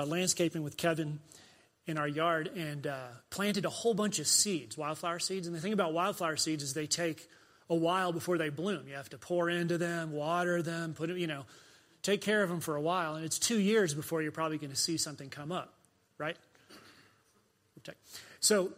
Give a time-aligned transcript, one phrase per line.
[0.00, 1.18] uh, landscaping with Kevin
[1.86, 5.46] in our yard and uh, planted a whole bunch of seeds, wildflower seeds.
[5.46, 7.28] And the thing about wildflower seeds is they take
[7.68, 8.86] a while before they bloom.
[8.88, 11.44] You have to pour into them, water them, put them, you know,
[12.02, 13.16] take care of them for a while.
[13.16, 15.74] And it's two years before you're probably going to see something come up,
[16.18, 16.36] right?
[18.40, 18.72] So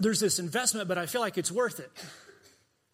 [0.00, 1.90] there's this investment, but I feel like it's worth it.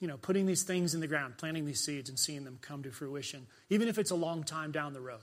[0.00, 2.82] You know, putting these things in the ground, planting these seeds, and seeing them come
[2.82, 5.20] to fruition, even if it's a long time down the road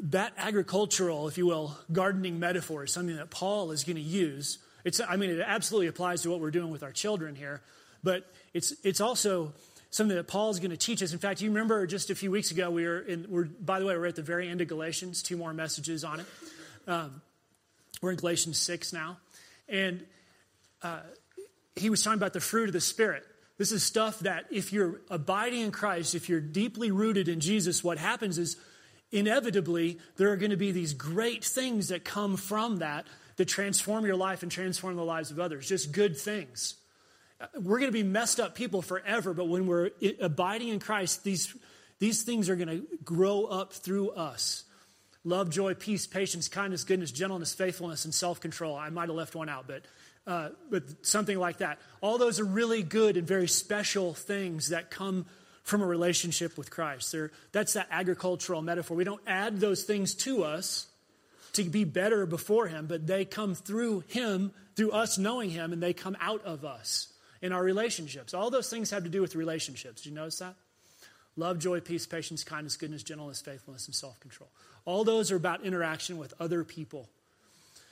[0.00, 4.58] that agricultural, if you will, gardening metaphor is something that Paul is going to use.
[4.84, 7.62] It's, I mean, it absolutely applies to what we're doing with our children here,
[8.02, 9.52] but it's, it's also
[9.90, 11.12] something that Paul is going to teach us.
[11.12, 13.86] In fact, you remember just a few weeks ago, we were in, we're, by the
[13.86, 16.26] way, we're at the very end of Galatians, two more messages on it.
[16.86, 17.20] Um,
[18.00, 19.18] we're in Galatians 6 now.
[19.68, 20.04] And
[20.82, 21.00] uh,
[21.76, 23.24] he was talking about the fruit of the Spirit.
[23.58, 27.84] This is stuff that if you're abiding in Christ, if you're deeply rooted in Jesus,
[27.84, 28.56] what happens is
[29.12, 33.06] inevitably there are going to be these great things that come from that
[33.36, 35.66] that transform your life and transform the lives of others.
[35.68, 36.74] Just good things.
[37.54, 41.56] We're going to be messed up people forever, but when we're abiding in Christ, these,
[41.98, 44.64] these things are going to grow up through us.
[45.24, 48.76] Love, joy, peace, patience, kindness, goodness, gentleness, faithfulness, and self control.
[48.76, 49.84] I might have left one out, but,
[50.26, 51.78] uh, but something like that.
[52.00, 55.26] All those are really good and very special things that come
[55.70, 57.12] from a relationship with Christ.
[57.12, 58.96] They're, that's that agricultural metaphor.
[58.96, 60.88] We don't add those things to us
[61.52, 65.80] to be better before Him, but they come through Him, through us knowing Him, and
[65.82, 68.34] they come out of us in our relationships.
[68.34, 70.02] All those things have to do with relationships.
[70.02, 70.56] Do you notice that?
[71.36, 74.50] Love, joy, peace, patience, kindness, goodness, gentleness, faithfulness, and self control.
[74.84, 77.08] All those are about interaction with other people.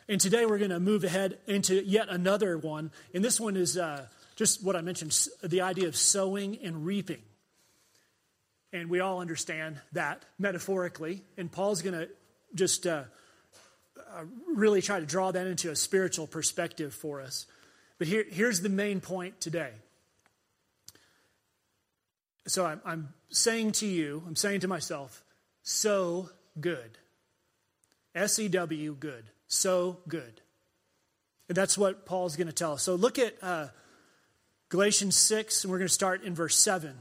[0.09, 2.91] And today we're going to move ahead into yet another one.
[3.15, 7.23] And this one is uh, just what I mentioned the idea of sowing and reaping.
[8.73, 11.23] And we all understand that metaphorically.
[11.37, 12.09] And Paul's going to
[12.55, 13.05] just uh,
[13.97, 14.25] uh,
[14.55, 17.47] really try to draw that into a spiritual perspective for us.
[17.99, 19.73] But here, here's the main point today.
[22.47, 25.23] So I'm, I'm saying to you, I'm saying to myself,
[25.62, 26.31] so
[26.61, 26.99] good.
[28.15, 29.25] S E W, good.
[29.49, 30.41] So good.
[31.49, 32.83] And that's what Paul's going to tell us.
[32.83, 33.69] So look at uh,
[34.69, 36.95] Galatians 6, and we're going to start in verse 7.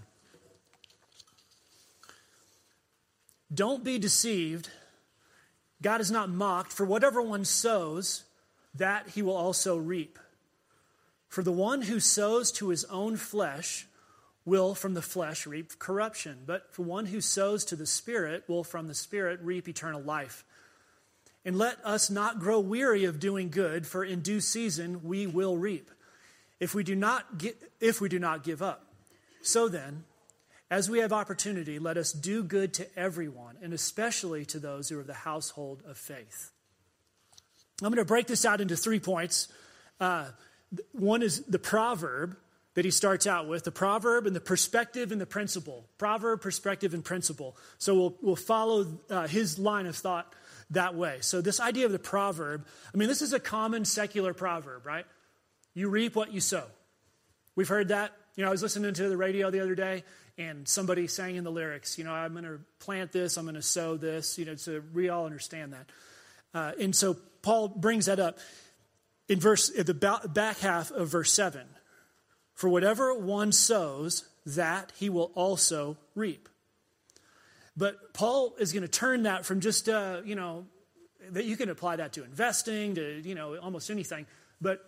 [3.53, 4.69] Don't be deceived.
[5.81, 8.23] God is not mocked, for whatever one sows,
[8.75, 10.19] that he will also reap.
[11.27, 13.87] For the one who sows to his own flesh
[14.45, 18.63] will from the flesh reap corruption, but for one who sows to the Spirit will
[18.63, 20.45] from the Spirit reap eternal life.
[21.43, 25.57] And let us not grow weary of doing good, for in due season we will
[25.57, 25.91] reap,
[26.59, 28.85] if we do not, get, if we do not give up.
[29.41, 30.05] So then,
[30.69, 34.97] as we have opportunity, let us do good to everyone, and especially to those who
[34.97, 36.51] are of the household of faith.
[37.81, 39.47] I'm going to break this out into three points.
[40.00, 40.25] Uh,
[40.91, 42.35] one is the proverb
[42.73, 45.85] that he starts out with the proverb and the perspective and the principle.
[45.97, 47.56] Proverb, perspective, and principle.
[47.77, 50.33] So we'll, we'll follow uh, his line of thought
[50.72, 51.17] that way.
[51.22, 55.06] So, this idea of the proverb, I mean, this is a common secular proverb, right?
[55.73, 56.66] You reap what you sow.
[57.56, 58.11] We've heard that.
[58.35, 60.03] You know, I was listening to the radio the other day,
[60.37, 63.55] and somebody sang in the lyrics, you know, I'm going to plant this, I'm going
[63.55, 65.89] to sow this, you know, so we all understand that.
[66.53, 68.37] Uh, and so Paul brings that up
[69.27, 71.61] in verse, the back half of verse 7.
[72.53, 76.49] For whatever one sows, that he will also reap.
[77.75, 80.65] But Paul is going to turn that from just, uh, you know,
[81.29, 84.25] that you can apply that to investing, to, you know, almost anything.
[84.59, 84.83] But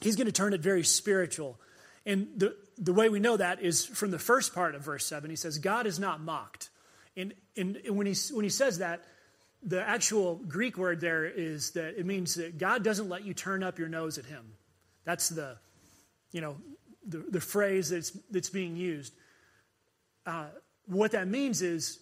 [0.00, 1.60] he's going to turn it very spiritual.
[2.04, 5.30] And the, the way we know that is from the first part of verse 7.
[5.30, 6.70] He says, God is not mocked.
[7.16, 9.04] And, and, and when, he, when he says that,
[9.62, 13.62] the actual Greek word there is that it means that God doesn't let you turn
[13.62, 14.54] up your nose at him.
[15.04, 15.56] That's the,
[16.32, 16.56] you know,
[17.06, 19.14] the, the phrase that's, that's being used.
[20.26, 20.46] Uh,
[20.86, 22.00] what that means is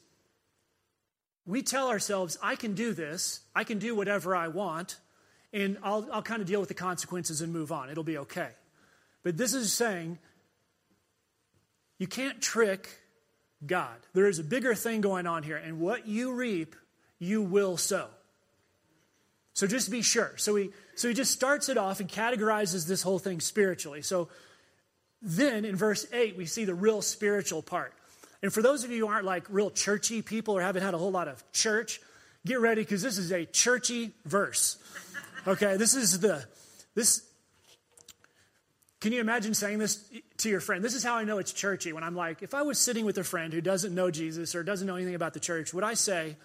[1.46, 4.96] we tell ourselves, I can do this, I can do whatever I want,
[5.52, 7.90] and I'll, I'll kind of deal with the consequences and move on.
[7.90, 8.50] It'll be okay.
[9.22, 10.18] But this is saying
[11.98, 12.88] you can't trick
[13.66, 13.96] God.
[14.14, 16.74] There is a bigger thing going on here, and what you reap,
[17.18, 18.08] you will sow.
[19.52, 20.32] So just be sure.
[20.36, 24.00] So he so he just starts it off and categorizes this whole thing spiritually.
[24.00, 24.28] So
[25.20, 27.92] then in verse 8 we see the real spiritual part.
[28.42, 30.98] And for those of you who aren't like real churchy people or haven't had a
[30.98, 32.00] whole lot of church,
[32.46, 34.78] get ready because this is a churchy verse.
[35.46, 36.44] Okay, this is the
[36.94, 37.22] this
[39.00, 40.04] can you imagine saying this
[40.38, 40.84] to your friend?
[40.84, 41.92] This is how I know it's churchy.
[41.92, 44.62] When I'm like, if I was sitting with a friend who doesn't know Jesus or
[44.62, 46.36] doesn't know anything about the church, would I say,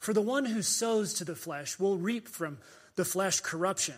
[0.00, 2.58] For the one who sows to the flesh will reap from
[2.96, 3.94] the flesh corruption.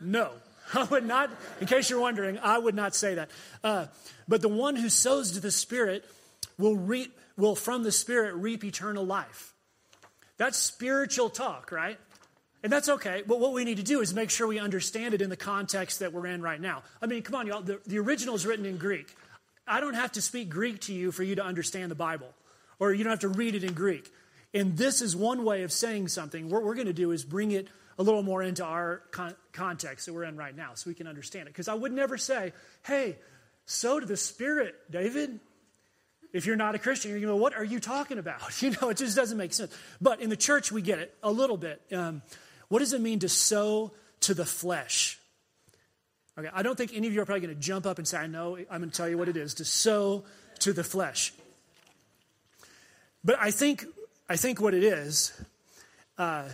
[0.00, 0.30] No,
[0.74, 1.30] I would not,
[1.60, 3.30] in case you're wondering, I would not say that.
[3.62, 3.86] Uh,
[4.26, 6.04] but the one who sows to the Spirit
[6.58, 9.54] will reap, will from the Spirit reap eternal life.
[10.36, 11.98] That's spiritual talk, right?
[12.62, 13.22] And that's okay.
[13.26, 16.00] But what we need to do is make sure we understand it in the context
[16.00, 16.82] that we're in right now.
[17.00, 17.62] I mean, come on, y'all.
[17.62, 19.14] The, the original is written in Greek.
[19.66, 22.34] I don't have to speak Greek to you for you to understand the Bible,
[22.78, 24.10] or you don't have to read it in Greek.
[24.52, 26.50] And this is one way of saying something.
[26.50, 27.68] What we're going to do is bring it
[27.98, 31.06] a little more into our con- context that we're in right now so we can
[31.06, 31.52] understand it.
[31.52, 32.52] Because I would never say,
[32.84, 33.16] hey,
[33.66, 35.38] sow to the Spirit, David.
[36.32, 38.40] If you're not a Christian, you're going to go, what are you talking about?
[38.62, 39.76] You know, it just doesn't make sense.
[40.00, 41.80] But in the church, we get it a little bit.
[41.92, 42.22] Um,
[42.70, 43.90] what does it mean to sow
[44.20, 45.18] to the flesh?
[46.38, 48.16] Okay, I don't think any of you are probably going to jump up and say,
[48.16, 50.24] I know, I'm going to tell you what it is to sow
[50.60, 51.32] to the flesh.
[53.24, 53.84] But I think,
[54.28, 55.32] I think what it is,
[56.16, 56.44] uh,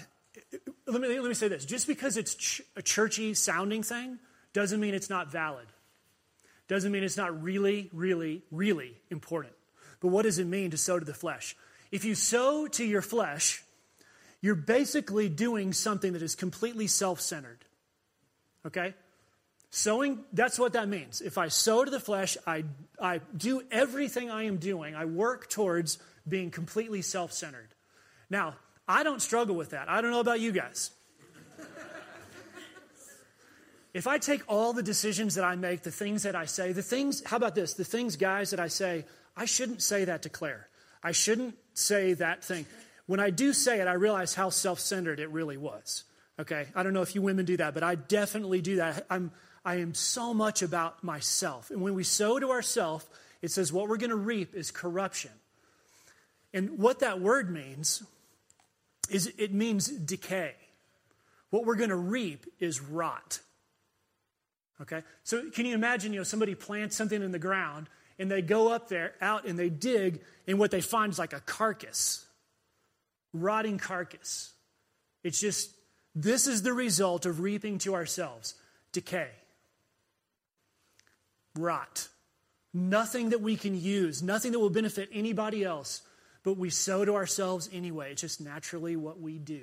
[0.86, 4.18] let me, let me say this just because it's ch- a churchy sounding thing
[4.54, 5.66] doesn't mean it's not valid.
[6.66, 9.52] Doesn't mean it's not really, really, really important.
[10.00, 11.54] But what does it mean to sow to the flesh?
[11.92, 13.62] If you sow to your flesh,
[14.40, 17.64] you're basically doing something that is completely self centered.
[18.66, 18.94] Okay?
[19.70, 21.20] Sowing, that's what that means.
[21.20, 22.64] If I sow to the flesh, I,
[23.00, 27.68] I do everything I am doing, I work towards being completely self centered.
[28.30, 28.54] Now,
[28.88, 29.88] I don't struggle with that.
[29.88, 30.90] I don't know about you guys.
[33.94, 36.82] if I take all the decisions that I make, the things that I say, the
[36.82, 37.74] things, how about this?
[37.74, 39.04] The things, guys, that I say,
[39.36, 40.68] I shouldn't say that to Claire.
[41.02, 42.66] I shouldn't say that thing.
[43.06, 46.04] When I do say it, I realize how self centered it really was.
[46.38, 46.66] Okay?
[46.74, 49.06] I don't know if you women do that, but I definitely do that.
[49.08, 49.30] I'm,
[49.64, 51.70] I am so much about myself.
[51.70, 53.06] And when we sow to ourselves,
[53.42, 55.30] it says what we're going to reap is corruption.
[56.52, 58.02] And what that word means
[59.10, 60.54] is it means decay.
[61.50, 63.40] What we're going to reap is rot.
[64.82, 65.02] Okay?
[65.24, 67.88] So can you imagine, you know, somebody plants something in the ground
[68.18, 71.32] and they go up there, out, and they dig, and what they find is like
[71.32, 72.25] a carcass,
[73.42, 74.52] rotting carcass.
[75.22, 75.70] It's just,
[76.14, 78.54] this is the result of reaping to ourselves
[78.92, 79.28] decay,
[81.56, 82.08] rot.
[82.72, 86.02] Nothing that we can use, nothing that will benefit anybody else
[86.46, 88.12] but we sow to ourselves anyway.
[88.12, 89.62] It's just naturally what we do.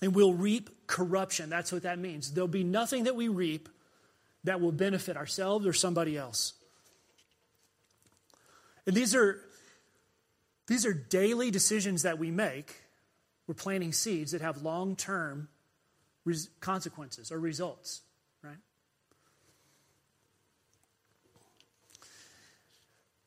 [0.00, 1.50] And we'll reap corruption.
[1.50, 2.32] That's what that means.
[2.32, 3.68] There'll be nothing that we reap
[4.44, 6.54] that will benefit ourselves or somebody else.
[8.86, 9.38] And these are
[10.68, 12.74] these are daily decisions that we make.
[13.46, 15.48] We're planting seeds that have long-term
[16.26, 18.02] res- consequences or results.
[18.42, 18.58] Right?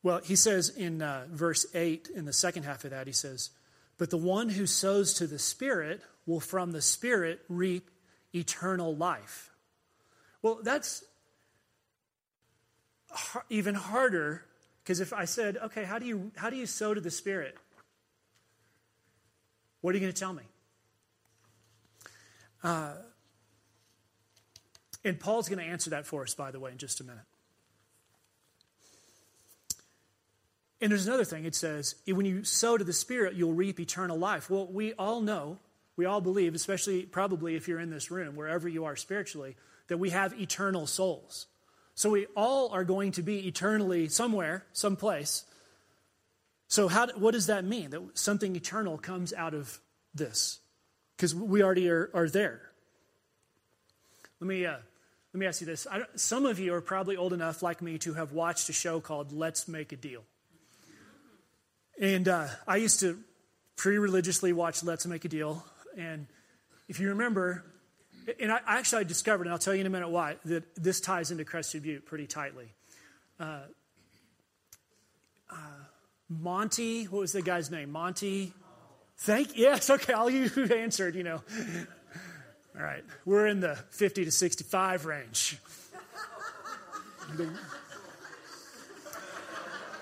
[0.03, 3.49] Well, he says in uh, verse 8, in the second half of that, he says,
[3.97, 7.89] But the one who sows to the Spirit will from the Spirit reap
[8.35, 9.49] eternal life.
[10.43, 11.03] Well, that's
[13.49, 14.45] even harder
[14.83, 17.55] because if I said, okay, how do you, how do you sow to the Spirit?
[19.81, 20.43] What are you going to tell me?
[22.63, 22.93] Uh,
[25.03, 27.23] and Paul's going to answer that for us, by the way, in just a minute.
[30.79, 34.17] And there's another thing it says, when you sow to the Spirit, you'll reap eternal
[34.17, 34.49] life.
[34.49, 35.59] Well, we all know,
[35.95, 39.55] we all believe, especially probably if you're in this room, wherever you are spiritually,
[39.89, 41.45] that we have eternal souls.
[41.95, 45.45] So we all are going to be eternally somewhere, someplace.
[46.67, 47.89] So, how, what does that mean?
[47.89, 49.79] That something eternal comes out of
[50.13, 50.59] this?
[51.17, 52.61] Because we already are, are there.
[54.39, 54.77] Let me, uh,
[55.33, 55.85] let me ask you this.
[56.15, 59.31] some of you are probably old enough, like me, to have watched a show called
[59.31, 60.23] Let's Make a Deal.
[61.99, 63.19] And uh, I used to
[63.75, 65.63] pre religiously watch Let's Make a Deal.
[65.97, 66.27] And
[66.87, 67.63] if you remember,
[68.39, 71.01] and I, actually I discovered, and I'll tell you in a minute why, that this
[71.01, 72.73] ties into Crested Butte pretty tightly.
[73.39, 73.61] Uh,
[75.49, 75.55] uh,
[76.29, 77.91] Monty, what was the guy's name?
[77.91, 78.53] Monty?
[79.19, 81.41] Thank yes, okay, all you who answered, you know.
[82.75, 85.57] All right, we're in the 50 to 65 range.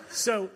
[0.10, 0.50] so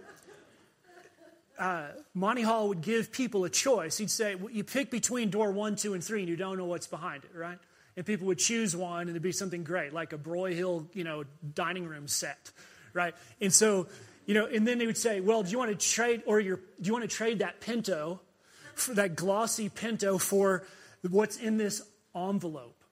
[1.58, 3.98] uh, Monty Hall would give people a choice.
[3.98, 6.66] He'd say, well, You pick between door one, two, and three, and you don't know
[6.66, 7.58] what's behind it, right?
[7.96, 11.26] And people would choose one, and it'd be something great, like a Broyhill, you know,
[11.54, 12.52] dining room set,
[12.94, 13.14] right?
[13.40, 13.88] And so,
[14.26, 16.58] you know, and then they would say, Well, do you want to trade, or your,
[16.58, 18.20] do you want to trade that Pinto,
[18.76, 20.64] for that glossy Pinto, for
[21.08, 21.84] what's in this
[22.16, 22.83] envelope?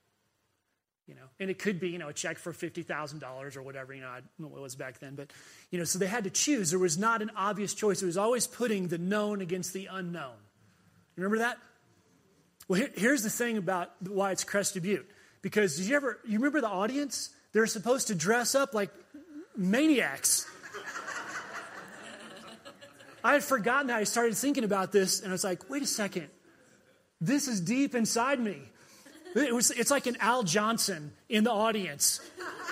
[1.42, 4.22] And it could be, you know, a check for $50,000 or whatever, you know, I
[4.22, 5.16] don't know what it was back then.
[5.16, 5.32] But,
[5.72, 6.70] you know, so they had to choose.
[6.70, 8.04] There was not an obvious choice.
[8.04, 10.36] It was always putting the known against the unknown.
[11.16, 11.58] Remember that?
[12.68, 15.10] Well, here, here's the thing about why it's Crested Butte.
[15.42, 17.32] Because did you ever, you remember the audience?
[17.54, 18.92] They're supposed to dress up like
[19.58, 20.46] maniacs.
[23.24, 23.98] I had forgotten that.
[23.98, 26.28] I started thinking about this, and I was like, wait a second.
[27.20, 28.62] This is deep inside me.
[29.36, 32.20] It was, it's like an Al Johnson in the audience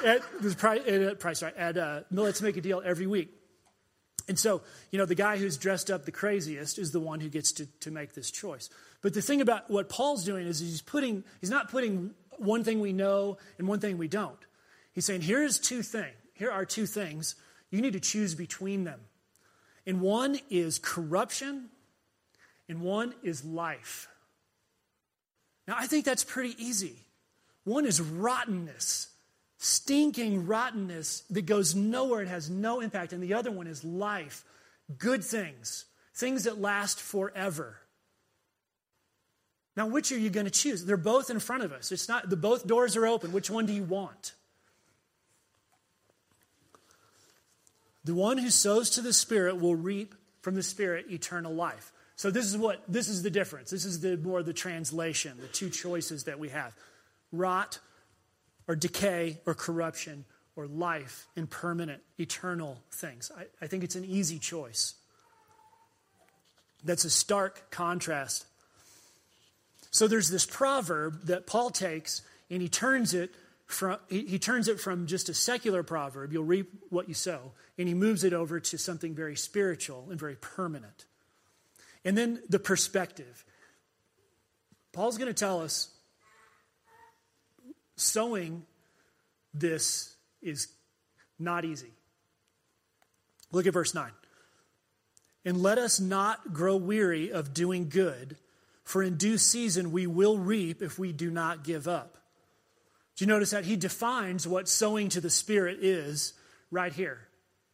[0.06, 3.30] at the price, at, price right, at uh, Let's Make a Deal every week.
[4.28, 4.62] And so,
[4.92, 7.66] you know, the guy who's dressed up the craziest is the one who gets to,
[7.80, 8.70] to make this choice.
[9.02, 12.80] But the thing about what Paul's doing is he's putting, he's not putting one thing
[12.80, 14.38] we know and one thing we don't.
[14.94, 16.14] He's saying, here's two things.
[16.34, 17.36] Here are two things.
[17.72, 19.00] You need to choose between them.
[19.86, 21.70] And one is corruption,
[22.68, 24.08] and one is life.
[25.70, 26.96] Now, I think that's pretty easy.
[27.64, 29.08] One is rottenness,
[29.60, 33.14] stinking rottenness that goes nowhere and has no impact.
[33.14, 34.44] And the other one is life,
[34.98, 35.86] good things,
[36.16, 37.78] things that last forever.
[39.78, 40.86] Now, which are you going to choose?
[40.86, 41.92] They're both in front of us.
[41.92, 43.32] It's not the both doors are open.
[43.32, 44.34] Which one do you want?
[48.06, 51.92] The one who sows to the Spirit will reap from the Spirit eternal life.
[52.20, 53.72] So this is what this is the difference.
[53.72, 56.76] This is the more the translation, the two choices that we have.
[57.32, 57.80] Rot
[58.68, 60.26] or decay or corruption
[60.58, 63.32] or life and permanent, eternal things.
[63.38, 64.96] I, I think it's an easy choice.
[66.84, 68.46] That's a stark contrast.
[69.90, 73.34] So there's this proverb that Paul takes and he turns it
[73.66, 77.54] from he, he turns it from just a secular proverb, you'll reap what you sow,
[77.78, 81.06] and he moves it over to something very spiritual and very permanent.
[82.06, 83.46] And then the perspective.
[84.94, 85.90] Paul's going to tell us
[87.96, 88.66] sowing
[89.54, 90.68] this is
[91.38, 91.92] not easy.
[93.52, 94.12] Look at verse 9.
[95.46, 98.38] And let us not grow weary of doing good,
[98.84, 102.18] for in due season we will reap if we do not give up.
[103.16, 106.34] Do you notice that he defines what sowing to the Spirit is
[106.72, 107.28] right here?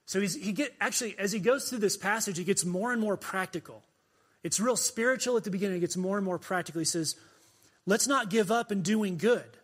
[0.05, 3.17] So he get actually as he goes through this passage, he gets more and more
[3.17, 3.83] practical.
[4.45, 6.77] It's real spiritual at the beginning, it gets more and more practical.
[6.77, 7.15] He says,
[7.87, 9.57] let's not give up in doing good.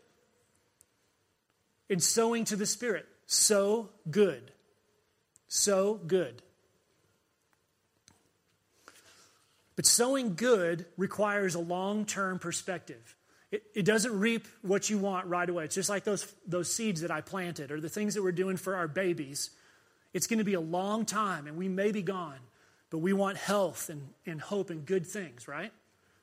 [1.88, 3.06] In sowing to the Spirit.
[3.28, 4.52] So good.
[5.48, 6.42] So good.
[9.76, 13.16] But sowing good requires a long term perspective.
[13.52, 15.66] It, it, doesn't reap what you want right away.
[15.66, 18.58] It's just like those, those seeds that I planted or the things that we're doing
[18.58, 19.52] for our babies.
[20.12, 22.40] It's going to be a long time and we may be gone.
[22.92, 25.72] But we want health and, and hope and good things, right?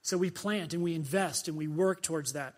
[0.03, 2.55] So we plant and we invest and we work towards that.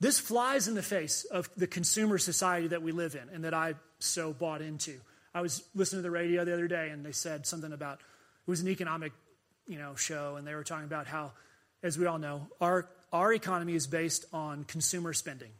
[0.00, 3.52] This flies in the face of the consumer society that we live in and that
[3.52, 5.00] I so bought into.
[5.34, 8.50] I was listening to the radio the other day and they said something about it
[8.50, 9.12] was an economic,
[9.66, 11.32] you know, show and they were talking about how
[11.82, 15.50] as we all know, our our economy is based on consumer spending.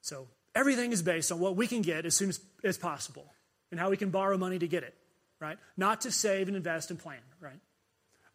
[0.00, 3.26] So everything is based on what we can get as soon as, as possible
[3.70, 4.94] and how we can borrow money to get it
[5.40, 5.58] right?
[5.76, 7.58] Not to save and invest and plan, right?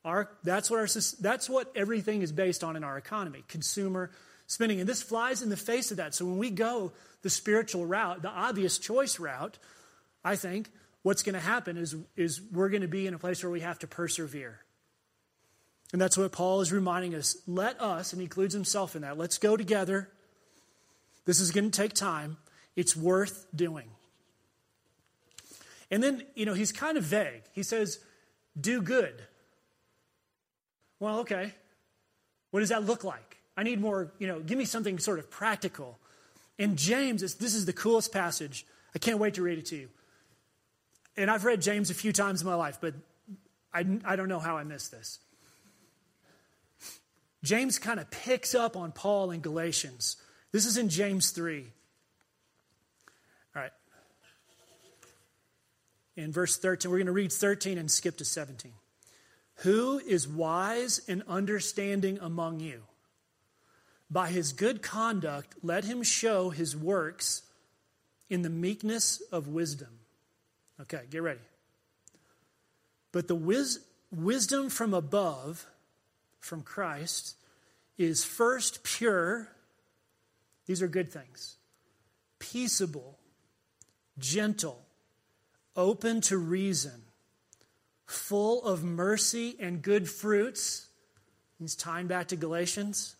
[0.05, 0.87] Our, that's, what our,
[1.21, 4.11] that's what everything is based on in our economy consumer
[4.47, 4.79] spending.
[4.79, 6.13] And this flies in the face of that.
[6.13, 6.91] So when we go
[7.21, 9.57] the spiritual route, the obvious choice route,
[10.23, 10.69] I think
[11.03, 13.61] what's going to happen is, is we're going to be in a place where we
[13.61, 14.59] have to persevere.
[15.93, 17.37] And that's what Paul is reminding us.
[17.47, 20.09] Let us, and he includes himself in that, let's go together.
[21.25, 22.37] This is going to take time.
[22.75, 23.89] It's worth doing.
[25.93, 27.43] And then, you know, he's kind of vague.
[27.51, 27.99] He says,
[28.59, 29.13] do good.
[30.99, 31.53] Well, okay.
[32.49, 33.37] What does that look like?
[33.55, 35.99] I need more, you know, give me something sort of practical.
[36.57, 38.65] And James, this is the coolest passage.
[38.95, 39.89] I can't wait to read it to you.
[41.15, 42.95] And I've read James a few times in my life, but
[43.71, 45.19] I, I don't know how I missed this.
[47.43, 50.17] James kind of picks up on Paul in Galatians.
[50.51, 51.67] This is in James 3.
[56.15, 56.89] In verse 13.
[56.89, 58.71] We're going to read 13 and skip to 17.
[59.57, 62.83] Who is wise and understanding among you?
[64.09, 67.43] By his good conduct, let him show his works
[68.29, 69.99] in the meekness of wisdom.
[70.81, 71.39] Okay, get ready.
[73.11, 73.79] But the wis-
[74.11, 75.65] wisdom from above,
[76.39, 77.35] from Christ,
[77.97, 79.49] is first pure.
[80.65, 81.57] These are good things.
[82.39, 83.17] Peaceable,
[84.17, 84.83] gentle
[85.75, 87.03] open to reason,
[88.05, 90.87] full of mercy and good fruits.
[91.59, 93.15] He's tying back to Galatians.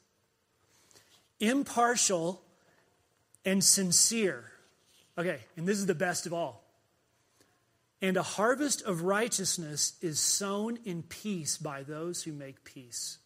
[1.39, 2.41] Impartial
[3.45, 4.45] and sincere.
[5.17, 6.63] Okay, and this is the best of all.
[8.01, 13.19] And a harvest of righteousness is sown in peace by those who make peace.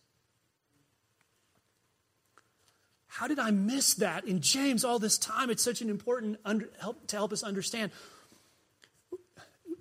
[3.08, 5.50] How did I miss that in James all this time?
[5.50, 7.92] It's such an important under, help, to help us understand.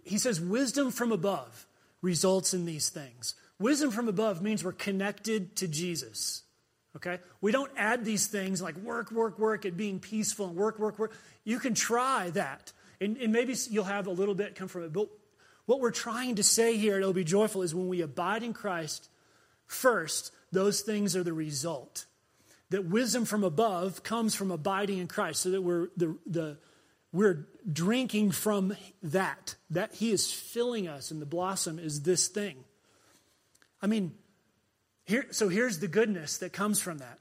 [0.07, 1.67] He says, Wisdom from above
[2.01, 3.35] results in these things.
[3.59, 6.43] Wisdom from above means we're connected to Jesus.
[6.97, 7.19] Okay?
[7.41, 10.99] We don't add these things like work, work, work at being peaceful and work, work,
[10.99, 11.13] work.
[11.45, 12.73] You can try that.
[13.01, 14.93] And, and maybe you'll have a little bit come from it.
[14.93, 15.09] But
[15.67, 18.53] what we're trying to say here at Oh Be Joyful is when we abide in
[18.53, 19.09] Christ
[19.67, 22.07] first, those things are the result.
[22.71, 26.59] That wisdom from above comes from abiding in Christ, so that we're the, the
[27.17, 29.57] we're drinking from that.
[29.71, 32.65] That He is filling us, and the blossom is this thing.
[33.81, 34.15] I mean,
[35.05, 37.19] here, so here's the goodness that comes from that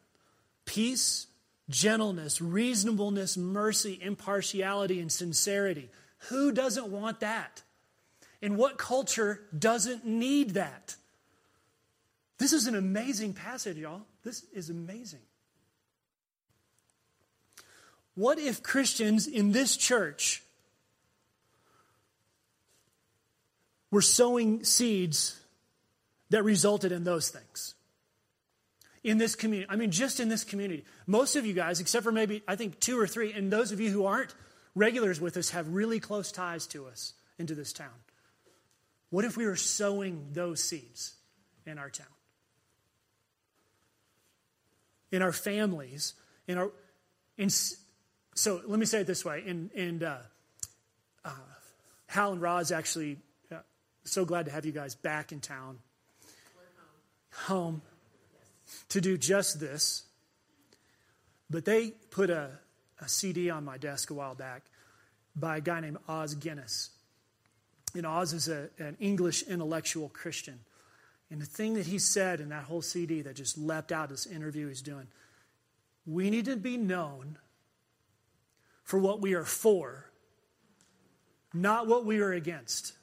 [0.66, 1.28] peace,
[1.70, 5.90] gentleness, reasonableness, mercy, impartiality, and sincerity.
[6.30, 7.62] Who doesn't want that?
[8.42, 10.96] And what culture doesn't need that?
[12.38, 14.02] This is an amazing passage, y'all.
[14.24, 15.22] This is amazing.
[18.16, 20.42] What if Christians in this church
[23.92, 25.40] were sowing seeds
[26.30, 27.76] that resulted in those things?
[29.04, 30.84] In this community, I mean, just in this community.
[31.06, 33.80] Most of you guys, except for maybe, I think, two or three, and those of
[33.80, 34.34] you who aren't
[34.74, 37.94] regulars with us, have really close ties to us into this town.
[39.12, 41.16] What if we were sowing those seeds
[41.66, 42.08] in our town?
[45.12, 46.14] In our families,
[46.48, 46.72] in our.
[47.38, 47.50] In,
[48.36, 49.44] so let me say it this way.
[49.48, 50.18] And, and uh,
[51.24, 51.32] uh,
[52.08, 53.18] Hal and Roz actually,
[53.51, 53.58] uh,
[54.04, 55.80] so glad to have you guys back in town.
[57.48, 57.65] Home.
[57.65, 57.82] home
[58.89, 60.04] to do just this.
[61.50, 62.51] But they put a,
[63.00, 64.63] a CD on my desk a while back
[65.36, 66.92] by a guy named Os Guinness.
[67.94, 70.60] And Os is a, an English intellectual Christian.
[71.32, 74.25] And the thing that he said in that whole CD that just leapt out this
[74.25, 75.07] interview he's doing
[76.05, 77.38] we need to be known
[78.86, 80.10] for what we are for,
[81.54, 82.94] not what we are against.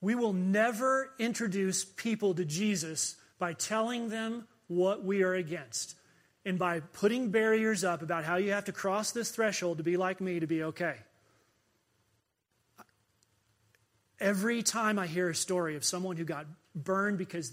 [0.00, 5.94] We will never introduce people to Jesus by telling them what we are against
[6.44, 9.96] and by putting barriers up about how you have to cross this threshold to be
[9.96, 10.96] like me to be okay.
[14.18, 17.52] Every time I hear a story of someone who got burned because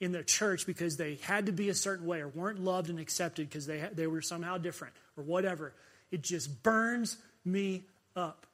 [0.00, 2.98] in the church because they had to be a certain way or weren't loved and
[2.98, 5.74] accepted because they, they were somehow different or whatever,
[6.10, 7.84] it just burns me
[8.16, 8.46] up.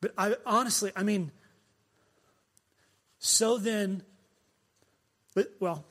[0.00, 1.30] But I honestly, I mean,
[3.18, 4.02] so then,
[5.34, 5.84] but, well,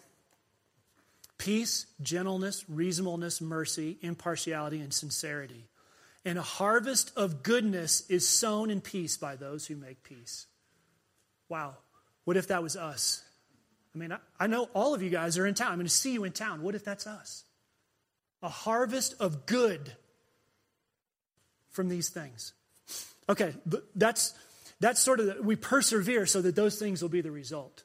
[1.38, 5.67] peace, gentleness, reasonableness, mercy, impartiality, and sincerity.
[6.25, 10.47] And a harvest of goodness is sown in peace by those who make peace.
[11.47, 11.75] Wow.
[12.25, 13.23] What if that was us?
[13.95, 15.71] I mean, I, I know all of you guys are in town.
[15.71, 16.62] I'm going to see you in town.
[16.62, 17.43] What if that's us?
[18.43, 19.93] A harvest of good
[21.71, 22.53] from these things.
[23.27, 23.53] Okay,
[23.95, 24.34] that's
[24.79, 27.84] that's sort of the, we persevere so that those things will be the result.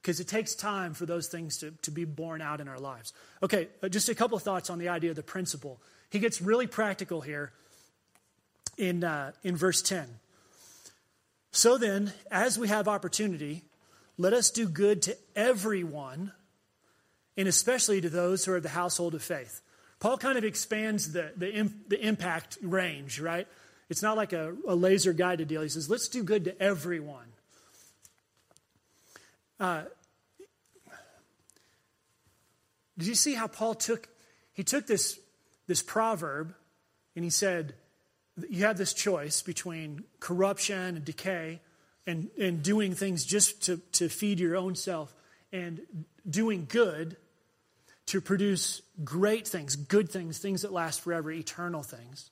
[0.00, 3.12] Because it takes time for those things to, to be borne out in our lives.
[3.40, 5.80] Okay, uh, just a couple of thoughts on the idea of the principle.
[6.10, 7.52] He gets really practical here
[8.76, 10.08] in, uh, in verse 10.
[11.52, 13.62] So then, as we have opportunity,
[14.18, 16.32] let us do good to everyone,
[17.36, 19.60] and especially to those who are the household of faith.
[20.02, 23.46] Paul kind of expands the, the, the impact range, right?
[23.88, 25.62] It's not like a, a laser guided deal.
[25.62, 27.26] He says, let's do good to everyone.
[29.60, 29.82] Uh,
[32.98, 34.08] did you see how Paul took
[34.52, 35.20] he took this
[35.68, 36.52] this proverb
[37.14, 37.74] and he said
[38.50, 41.60] you have this choice between corruption and decay
[42.08, 45.14] and, and doing things just to, to feed your own self
[45.52, 45.80] and
[46.28, 47.16] doing good
[48.12, 52.30] to produce great things, good things, things that last forever, eternal things.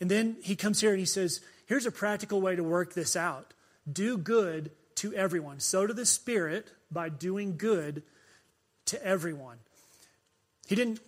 [0.00, 3.16] And then he comes here and he says, here's a practical way to work this
[3.16, 3.54] out.
[3.92, 5.58] Do good to everyone.
[5.58, 8.04] So to the Spirit by doing good
[8.84, 9.56] to everyone.
[10.68, 11.00] He didn't,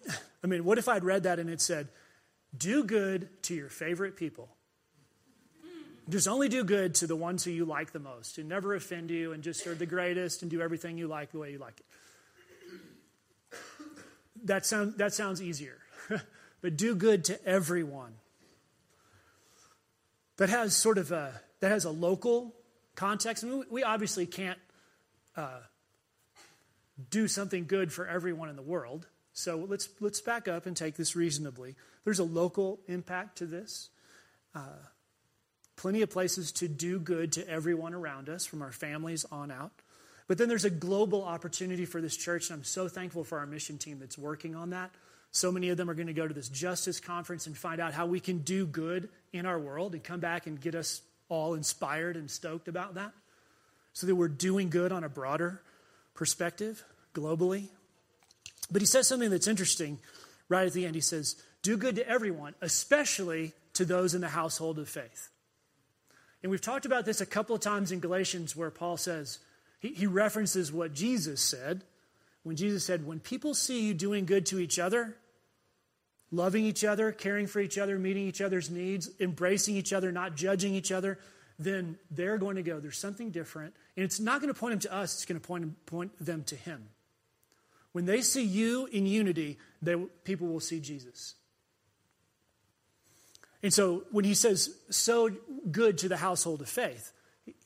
[0.42, 1.86] I mean, what if I'd read that and it said,
[2.58, 4.48] do good to your favorite people?
[6.08, 9.12] Just only do good to the ones who you like the most and never offend
[9.12, 11.78] you and just are the greatest and do everything you like the way you like
[11.78, 11.86] it
[14.44, 15.78] that, sound, that sounds easier.
[16.60, 18.14] but do good to everyone.
[20.36, 22.54] That has sort of a, that has a local
[22.94, 23.44] context.
[23.44, 24.58] I mean, we obviously can't
[25.36, 25.60] uh,
[27.10, 29.06] do something good for everyone in the world.
[29.32, 31.76] So let's, let's back up and take this reasonably.
[32.04, 33.90] There's a local impact to this.
[34.54, 34.82] Uh,
[35.76, 39.72] plenty of places to do good to everyone around us, from our families on out.
[40.30, 43.46] But then there's a global opportunity for this church, and I'm so thankful for our
[43.46, 44.92] mission team that's working on that.
[45.32, 47.94] So many of them are going to go to this justice conference and find out
[47.94, 51.54] how we can do good in our world and come back and get us all
[51.54, 53.10] inspired and stoked about that.
[53.92, 55.62] So that we're doing good on a broader
[56.14, 57.66] perspective globally.
[58.70, 59.98] But he says something that's interesting
[60.48, 60.94] right at the end.
[60.94, 65.28] He says, Do good to everyone, especially to those in the household of faith.
[66.44, 69.40] And we've talked about this a couple of times in Galatians where Paul says,
[69.80, 71.82] he, he references what Jesus said
[72.42, 75.16] when Jesus said, When people see you doing good to each other,
[76.30, 80.36] loving each other, caring for each other, meeting each other's needs, embracing each other, not
[80.36, 81.18] judging each other,
[81.58, 83.74] then they're going to go, There's something different.
[83.96, 86.44] And it's not going to point them to us, it's going to point, point them
[86.44, 86.88] to Him.
[87.92, 91.34] When they see you in unity, they, people will see Jesus.
[93.62, 95.30] And so when he says so
[95.70, 97.12] good to the household of faith,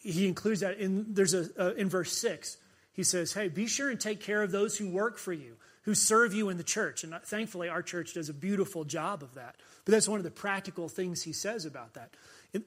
[0.01, 2.57] he includes that in there's a, a, in verse 6
[2.92, 5.94] he says hey be sure and take care of those who work for you who
[5.94, 7.05] serve you in the church.
[7.05, 9.57] And thankfully our church does a beautiful job of that.
[9.85, 12.11] But that's one of the practical things he says about that.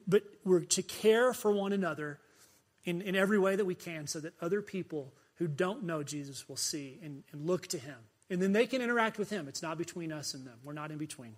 [0.06, 2.18] But we're to care for one another
[2.84, 6.48] in, in every way that we can so that other people who don't know jesus
[6.48, 7.96] will see and, and look to him.
[8.30, 9.48] And then they can interact with him.
[9.48, 10.58] It's not between us and them.
[10.62, 11.34] We're not in between.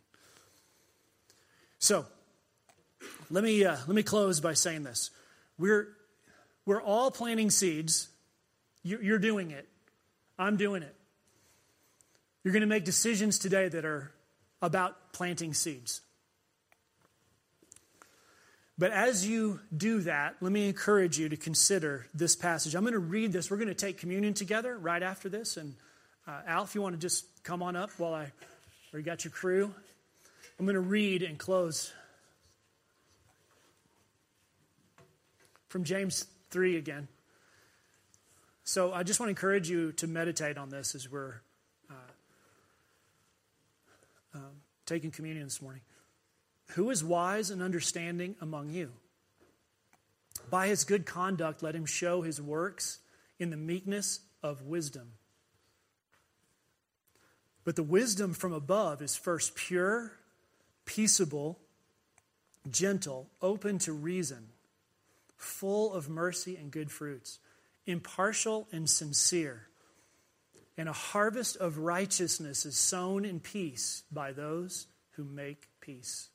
[1.79, 2.05] So
[3.31, 5.11] let me, uh, let me close by saying this
[5.61, 5.89] we're,
[6.65, 8.09] we're all planting seeds.
[8.83, 9.69] You're doing it.
[10.39, 10.97] I'm doing it.
[12.43, 14.11] You're going to make decisions today that are
[14.63, 16.01] about planting seeds.
[18.79, 22.75] But as you do that, let me encourage you to consider this passage.
[22.75, 23.51] I'm going to read this.
[23.51, 25.59] We're going to take communion together right after this.
[25.59, 25.75] And
[26.27, 28.33] uh, Al, if you want to just come on up while I,
[28.95, 29.75] or you got your crew,
[30.59, 31.93] I'm going to read and close
[35.71, 37.09] from James 3 again.
[38.65, 41.41] So I just want to encourage you to meditate on this as we're
[41.89, 41.95] uh,
[44.35, 45.83] um, taking communion this morning.
[46.73, 48.91] Who is wise and understanding among you?
[50.51, 52.99] By his good conduct, let him show his works
[53.39, 55.13] in the meekness of wisdom.
[57.65, 60.13] But the wisdom from above is first pure,
[60.85, 61.61] peaceable,
[62.69, 64.49] gentle, open to reason
[65.41, 67.39] full of mercy and good fruits,
[67.87, 69.67] impartial and sincere.
[70.77, 76.29] And a harvest of righteousness is sown in peace by those who make peace.